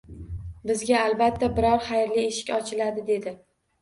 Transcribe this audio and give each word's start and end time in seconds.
Bizga 0.69 0.95
albatta 1.09 1.49
biror 1.59 1.85
xayrli 1.91 2.25
eshik 2.31 2.51
ochiladi 2.59 3.05
dedi 3.11 3.37